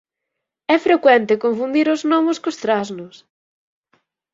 [0.75, 3.15] É frecuente confundir os gnomos cos trasnos.